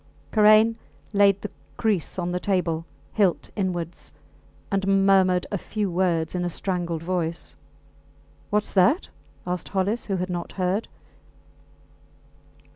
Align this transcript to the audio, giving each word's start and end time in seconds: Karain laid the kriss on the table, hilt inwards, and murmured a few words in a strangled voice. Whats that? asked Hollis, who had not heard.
Karain 0.31 0.77
laid 1.13 1.39
the 1.43 1.51
kriss 1.77 2.17
on 2.17 2.31
the 2.31 2.39
table, 2.39 2.87
hilt 3.13 3.51
inwards, 3.55 4.11
and 4.71 5.05
murmured 5.05 5.45
a 5.51 5.59
few 5.59 5.91
words 5.91 6.33
in 6.33 6.43
a 6.43 6.49
strangled 6.49 7.03
voice. 7.03 7.55
Whats 8.49 8.73
that? 8.73 9.09
asked 9.45 9.69
Hollis, 9.69 10.07
who 10.07 10.15
had 10.15 10.31
not 10.31 10.53
heard. 10.53 10.87